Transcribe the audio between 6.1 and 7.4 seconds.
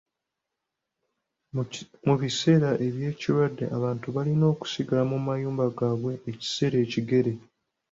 ekiseera ekigere.